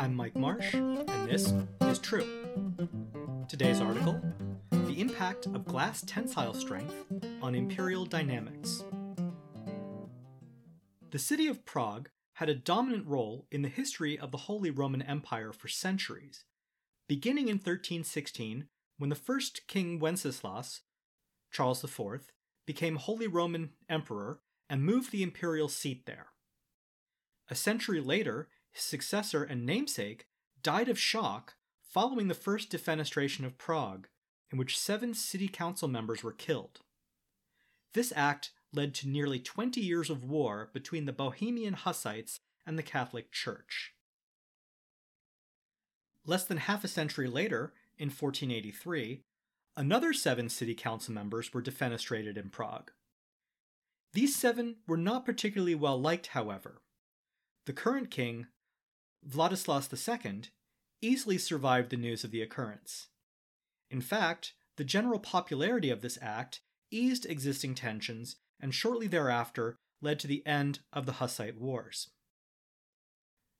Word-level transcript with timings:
I'm 0.00 0.16
Mike 0.16 0.34
Marsh, 0.34 0.72
and 0.72 1.06
this 1.28 1.52
is 1.82 1.98
Trew. 1.98 2.24
Today's 3.48 3.82
article 3.82 4.18
The 4.70 4.98
Impact 4.98 5.44
of 5.44 5.66
Glass 5.66 6.02
Tensile 6.06 6.54
Strength 6.54 6.94
on 7.42 7.54
Imperial 7.54 8.06
Dynamics. 8.06 8.82
The 11.10 11.18
city 11.18 11.48
of 11.48 11.66
Prague 11.66 12.08
had 12.36 12.48
a 12.48 12.54
dominant 12.54 13.06
role 13.08 13.46
in 13.50 13.60
the 13.60 13.68
history 13.68 14.18
of 14.18 14.30
the 14.30 14.38
Holy 14.38 14.70
Roman 14.70 15.02
Empire 15.02 15.52
for 15.52 15.68
centuries, 15.68 16.44
beginning 17.06 17.48
in 17.48 17.56
1316 17.56 18.68
when 18.96 19.10
the 19.10 19.14
first 19.14 19.66
king 19.68 20.00
Wenceslas, 20.00 20.80
Charles 21.52 21.84
IV, 21.84 22.32
became 22.66 22.96
Holy 22.96 23.26
Roman 23.26 23.72
Emperor 23.86 24.40
and 24.70 24.82
moved 24.82 25.12
the 25.12 25.22
imperial 25.22 25.68
seat 25.68 26.06
there. 26.06 26.28
A 27.50 27.54
century 27.54 28.00
later, 28.00 28.48
his 28.72 28.84
successor 28.84 29.42
and 29.42 29.66
namesake 29.66 30.26
died 30.62 30.88
of 30.88 30.98
shock 30.98 31.54
following 31.82 32.28
the 32.28 32.34
first 32.34 32.70
defenestration 32.70 33.44
of 33.44 33.58
Prague, 33.58 34.06
in 34.52 34.58
which 34.58 34.78
seven 34.78 35.14
city 35.14 35.48
council 35.48 35.88
members 35.88 36.22
were 36.22 36.32
killed. 36.32 36.80
This 37.94 38.12
act 38.14 38.52
led 38.72 38.94
to 38.94 39.08
nearly 39.08 39.40
20 39.40 39.80
years 39.80 40.10
of 40.10 40.24
war 40.24 40.70
between 40.72 41.06
the 41.06 41.12
Bohemian 41.12 41.74
Hussites 41.74 42.40
and 42.64 42.78
the 42.78 42.82
Catholic 42.82 43.32
Church. 43.32 43.92
Less 46.24 46.44
than 46.44 46.58
half 46.58 46.84
a 46.84 46.88
century 46.88 47.26
later, 47.26 47.72
in 47.98 48.08
1483, 48.08 49.24
another 49.76 50.12
seven 50.12 50.48
city 50.48 50.74
council 50.74 51.12
members 51.12 51.52
were 51.52 51.62
defenestrated 51.62 52.36
in 52.36 52.50
Prague. 52.50 52.92
These 54.12 54.36
seven 54.36 54.76
were 54.86 54.96
not 54.96 55.26
particularly 55.26 55.74
well 55.74 56.00
liked, 56.00 56.28
however. 56.28 56.82
The 57.66 57.72
current 57.72 58.10
king, 58.10 58.46
Vladislas 59.28 59.92
II, 59.92 60.42
easily 61.02 61.38
survived 61.38 61.90
the 61.90 61.96
news 61.96 62.24
of 62.24 62.30
the 62.30 62.42
occurrence. 62.42 63.08
In 63.90 64.00
fact, 64.00 64.54
the 64.76 64.84
general 64.84 65.18
popularity 65.18 65.90
of 65.90 66.00
this 66.00 66.18
act 66.22 66.60
eased 66.90 67.26
existing 67.26 67.74
tensions 67.74 68.36
and 68.60 68.74
shortly 68.74 69.06
thereafter 69.06 69.76
led 70.02 70.18
to 70.20 70.26
the 70.26 70.46
end 70.46 70.80
of 70.92 71.06
the 71.06 71.14
Hussite 71.14 71.58
Wars. 71.58 72.10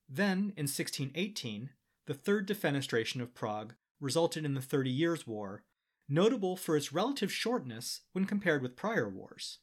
Then, 0.09 0.53
in 0.57 0.67
1618, 0.67 1.71
the 2.07 2.15
third 2.15 2.49
defenestration 2.49 3.21
of 3.21 3.35
Prague 3.35 3.75
resulted 4.01 4.45
in 4.45 4.55
the 4.55 4.63
Thirty 4.63 4.91
Years' 4.91 5.27
War, 5.27 5.63
notable 6.09 6.57
for 6.57 6.77
its 6.77 6.93
relative 6.93 7.33
shortness 7.33 8.01
when 8.13 8.25
compared 8.25 8.63
with 8.63 8.77
prior 8.77 9.09
wars. 9.09 9.59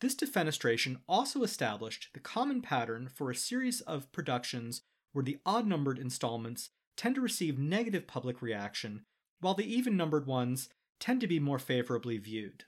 This 0.00 0.14
defenestration 0.14 1.00
also 1.08 1.42
established 1.42 2.08
the 2.14 2.20
common 2.20 2.62
pattern 2.62 3.08
for 3.08 3.30
a 3.30 3.34
series 3.34 3.80
of 3.80 4.12
productions 4.12 4.82
where 5.12 5.24
the 5.24 5.38
odd 5.44 5.66
numbered 5.66 5.98
installments 5.98 6.70
tend 6.96 7.16
to 7.16 7.20
receive 7.20 7.58
negative 7.58 8.06
public 8.06 8.40
reaction, 8.40 9.04
while 9.40 9.54
the 9.54 9.72
even 9.72 9.96
numbered 9.96 10.26
ones 10.26 10.68
tend 11.00 11.20
to 11.20 11.26
be 11.26 11.40
more 11.40 11.58
favorably 11.58 12.18
viewed. 12.18 12.64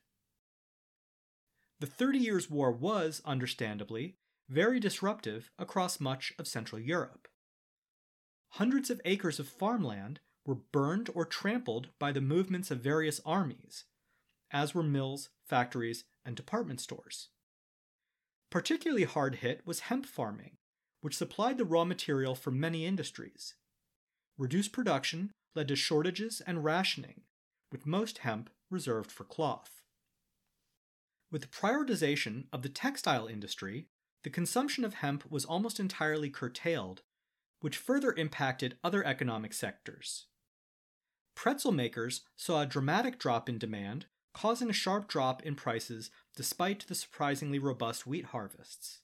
The 1.79 1.87
Thirty 1.87 2.19
Years' 2.19 2.51
War 2.51 2.73
was, 2.73 3.23
understandably, 3.25 4.17
very 4.49 4.81
disruptive 4.81 5.51
across 5.59 6.01
much 6.01 6.33
of 6.39 6.49
Central 6.49 6.81
Europe. 6.81 7.29
Hundreds 8.55 8.91
of 8.91 9.01
acres 9.05 9.39
of 9.39 9.49
farmland 9.49 10.21
were 10.45 10.57
burned 10.57 11.09
or 11.15 11.25
trampled 11.25 11.89
by 11.99 12.11
the 12.11 12.21
movements 12.21 12.71
of 12.71 12.81
various 12.81 13.21
armies, 13.25 13.85
as 14.53 14.75
were 14.75 14.83
mills, 14.83 15.31
factories, 15.47 16.05
and 16.25 16.37
department 16.37 16.81
stores. 16.81 17.29
Particularly 18.51 19.05
hard 19.05 19.37
hit 19.37 19.63
was 19.65 19.81
hemp 19.81 20.07
farming, 20.07 20.57
which 21.01 21.17
supplied 21.17 21.57
the 21.57 21.65
raw 21.65 21.85
material 21.85 22.35
for 22.35 22.51
many 22.51 22.85
industries. 22.85 23.55
Reduced 24.37 24.73
production 24.73 25.31
led 25.55 25.69
to 25.69 25.77
shortages 25.77 26.43
and 26.47 26.65
rationing, 26.65 27.23
with 27.71 27.87
most 27.87 28.19
hemp 28.19 28.51
reserved 28.71 29.11
for 29.11 29.25
cloth. 29.25 29.83
With 31.31 31.43
the 31.43 31.49
prioritization 31.49 32.47
of 32.53 32.63
the 32.63 32.69
textile 32.69 33.27
industry, 33.27 33.87
the 34.25 34.31
consumption 34.31 34.85
of 34.85 34.95
hemp 34.95 35.31
was 35.31 35.45
almost 35.45 35.79
entirely 35.81 36.29
curtailed, 36.29 37.03
which 37.61 37.77
further 37.77 38.13
impacted 38.13 38.77
other 38.83 39.05
economic 39.05 39.53
sectors. 39.53 40.27
Pretzel 41.35 41.73
makers 41.73 42.23
saw 42.37 42.63
a 42.63 42.67
dramatic 42.67 43.19
drop 43.19 43.49
in 43.49 43.59
demand 43.59 44.07
causing 44.33 44.71
a 44.71 44.75
sharp 44.75 45.09
drop 45.09 45.43
in 45.43 45.55
prices 45.55 46.11
despite 46.37 46.87
the 46.87 46.95
surprisingly 46.95 47.59
robust 47.59 48.07
wheat 48.07 48.27
harvests. 48.27 49.01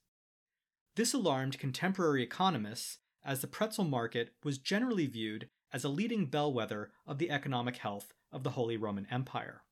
This 0.95 1.13
alarmed 1.13 1.59
contemporary 1.59 2.23
economists 2.23 2.99
as 3.25 3.41
the 3.41 3.47
pretzel 3.47 3.85
market 3.85 4.33
was 4.45 4.59
generally 4.59 5.07
viewed 5.07 5.49
as 5.73 5.85
a 5.85 5.89
leading 5.89 6.27
bellwether 6.27 6.91
of 7.07 7.19
the 7.19 7.31
economic 7.31 7.77
health 7.79 8.15
of 8.33 8.45
the 8.45 8.51
Holy 8.51 8.77
Roman 8.77 9.07
Empire. 9.11 9.63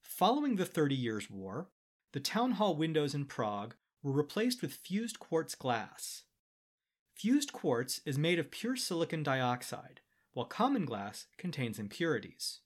Following 0.00 0.56
the 0.56 0.64
Thirty 0.64 0.94
Years' 0.94 1.30
War, 1.30 1.68
the 2.12 2.20
town 2.20 2.52
hall 2.52 2.76
windows 2.76 3.14
in 3.14 3.26
Prague 3.26 3.74
were 4.02 4.12
replaced 4.12 4.62
with 4.62 4.72
fused 4.72 5.18
quartz 5.18 5.54
glass. 5.54 6.22
Fused 7.14 7.52
quartz 7.52 8.00
is 8.06 8.16
made 8.16 8.38
of 8.38 8.50
pure 8.50 8.76
silicon 8.76 9.22
dioxide, 9.22 10.00
while 10.32 10.46
common 10.46 10.84
glass 10.84 11.26
contains 11.36 11.78
impurities. 11.78 12.60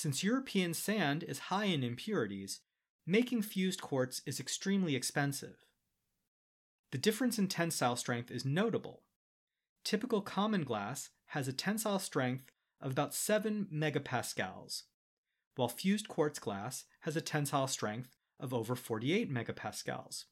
Since 0.00 0.22
European 0.22 0.74
sand 0.74 1.24
is 1.24 1.50
high 1.50 1.64
in 1.64 1.82
impurities, 1.82 2.60
making 3.04 3.42
fused 3.42 3.82
quartz 3.82 4.22
is 4.26 4.38
extremely 4.38 4.94
expensive. 4.94 5.64
The 6.92 6.98
difference 6.98 7.36
in 7.36 7.48
tensile 7.48 7.96
strength 7.96 8.30
is 8.30 8.44
notable. 8.44 9.02
Typical 9.82 10.20
common 10.20 10.62
glass 10.62 11.10
has 11.30 11.48
a 11.48 11.52
tensile 11.52 11.98
strength 11.98 12.52
of 12.80 12.92
about 12.92 13.12
7 13.12 13.66
megapascals, 13.74 14.84
while 15.56 15.66
fused 15.66 16.06
quartz 16.06 16.38
glass 16.38 16.84
has 17.00 17.16
a 17.16 17.20
tensile 17.20 17.66
strength 17.66 18.14
of 18.38 18.54
over 18.54 18.76
48 18.76 19.28
megapascals. 19.28 20.26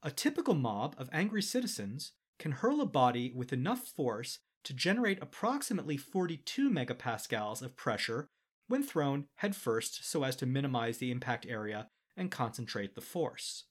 A 0.00 0.12
typical 0.12 0.54
mob 0.54 0.94
of 0.96 1.10
angry 1.12 1.42
citizens 1.42 2.12
can 2.38 2.52
hurl 2.52 2.80
a 2.80 2.86
body 2.86 3.32
with 3.34 3.52
enough 3.52 3.80
force 3.80 4.38
to 4.62 4.72
generate 4.72 5.20
approximately 5.20 5.96
42 5.96 6.70
megapascals 6.70 7.60
of 7.60 7.76
pressure 7.76 8.28
when 8.68 8.82
thrown 8.82 9.26
headfirst 9.36 10.08
so 10.08 10.24
as 10.24 10.36
to 10.36 10.46
minimize 10.46 10.98
the 10.98 11.10
impact 11.10 11.46
area 11.48 11.88
and 12.16 12.30
concentrate 12.30 12.94
the 12.94 13.00
force. 13.00 13.64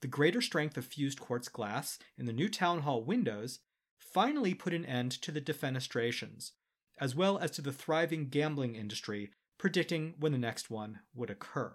The 0.00 0.08
greater 0.08 0.40
strength 0.40 0.76
of 0.76 0.86
fused 0.86 1.20
quartz 1.20 1.48
glass 1.48 1.98
in 2.16 2.26
the 2.26 2.32
new 2.32 2.48
town 2.48 2.80
hall 2.80 3.04
windows 3.04 3.60
finally 3.98 4.54
put 4.54 4.72
an 4.72 4.86
end 4.86 5.12
to 5.12 5.30
the 5.30 5.40
defenestrations, 5.40 6.52
as 6.98 7.14
well 7.14 7.38
as 7.38 7.50
to 7.52 7.62
the 7.62 7.72
thriving 7.72 8.28
gambling 8.28 8.74
industry 8.74 9.30
predicting 9.58 10.14
when 10.18 10.32
the 10.32 10.38
next 10.38 10.70
one 10.70 11.00
would 11.14 11.28
occur. 11.28 11.74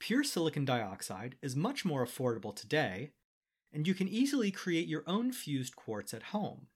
Pure 0.00 0.24
silicon 0.24 0.64
dioxide 0.64 1.36
is 1.40 1.56
much 1.56 1.84
more 1.84 2.04
affordable 2.04 2.54
today, 2.54 3.12
and 3.72 3.86
you 3.86 3.94
can 3.94 4.08
easily 4.08 4.50
create 4.50 4.88
your 4.88 5.04
own 5.06 5.32
fused 5.32 5.76
quartz 5.76 6.12
at 6.12 6.24
home. 6.24 6.66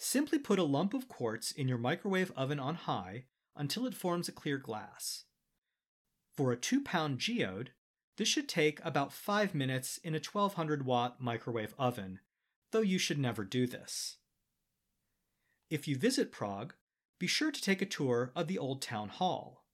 Simply 0.00 0.38
put 0.38 0.60
a 0.60 0.64
lump 0.64 0.94
of 0.94 1.08
quartz 1.08 1.50
in 1.50 1.66
your 1.66 1.76
microwave 1.76 2.30
oven 2.36 2.60
on 2.60 2.76
high 2.76 3.24
until 3.56 3.84
it 3.84 3.94
forms 3.94 4.28
a 4.28 4.32
clear 4.32 4.56
glass. 4.56 5.24
For 6.36 6.52
a 6.52 6.56
2 6.56 6.82
pound 6.82 7.18
geode, 7.18 7.70
this 8.16 8.28
should 8.28 8.48
take 8.48 8.80
about 8.84 9.12
5 9.12 9.56
minutes 9.56 9.98
in 9.98 10.14
a 10.14 10.22
1200 10.22 10.86
watt 10.86 11.20
microwave 11.20 11.74
oven, 11.76 12.20
though 12.70 12.80
you 12.80 12.96
should 12.96 13.18
never 13.18 13.44
do 13.44 13.66
this. 13.66 14.18
If 15.68 15.88
you 15.88 15.96
visit 15.96 16.30
Prague, 16.30 16.74
be 17.18 17.26
sure 17.26 17.50
to 17.50 17.60
take 17.60 17.82
a 17.82 17.86
tour 17.86 18.30
of 18.36 18.46
the 18.46 18.58
Old 18.58 18.80
Town 18.80 19.08
Hall. 19.08 19.64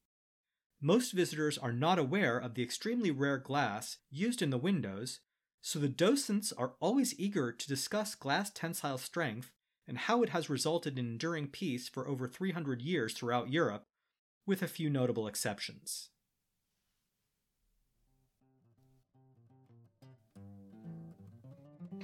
Most 0.80 1.12
visitors 1.12 1.58
are 1.58 1.72
not 1.72 1.98
aware 1.98 2.38
of 2.38 2.54
the 2.54 2.62
extremely 2.62 3.10
rare 3.10 3.38
glass 3.38 3.98
used 4.10 4.40
in 4.40 4.48
the 4.48 4.58
windows, 4.58 5.20
so 5.60 5.78
the 5.78 5.88
docents 5.88 6.50
are 6.50 6.74
always 6.80 7.18
eager 7.20 7.52
to 7.52 7.68
discuss 7.68 8.14
glass 8.14 8.50
tensile 8.50 8.98
strength 8.98 9.50
and 9.86 9.98
how 9.98 10.22
it 10.22 10.30
has 10.30 10.50
resulted 10.50 10.98
in 10.98 11.06
enduring 11.06 11.48
peace 11.48 11.88
for 11.88 12.08
over 12.08 12.26
300 12.26 12.80
years 12.80 13.12
throughout 13.12 13.50
Europe, 13.50 13.84
with 14.46 14.62
a 14.62 14.68
few 14.68 14.90
notable 14.90 15.26
exceptions. 15.26 16.10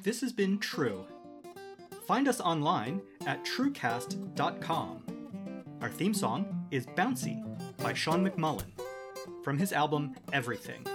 This 0.03 0.23
has 0.23 0.33
been 0.33 0.59
Trew. 0.59 1.05
Find 2.07 2.27
us 2.27 2.41
online 2.41 3.03
at 3.27 3.45
trewcast.com. 3.45 5.03
Our 5.83 5.91
theme 5.91 6.15
song 6.15 6.67
is 6.71 6.87
Bouncy 6.87 7.45
by 7.79 7.93
Shaun 7.95 8.27
McMullen 8.27 8.71
from 9.45 9.59
his 9.59 9.73
album 9.73 10.15
Everything. 10.33 10.87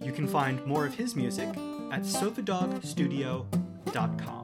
You 0.00 0.12
can 0.12 0.26
find 0.26 0.64
more 0.66 0.86
of 0.86 0.94
his 0.94 1.14
music 1.14 1.48
at 1.48 2.02
sofadogstudio.com. 2.02 4.41